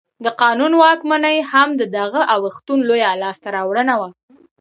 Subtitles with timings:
[0.25, 4.09] د قانون واکمني هم د دغه اوښتون لویه لاسته راوړنه وه.